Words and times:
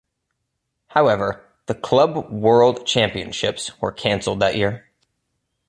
However, 0.87 1.45
the 1.67 1.75
Club 1.75 2.31
World 2.31 2.87
Championships 2.87 3.79
were 3.79 3.91
cancelled 3.91 4.39
that 4.39 4.55
year. 4.55 4.89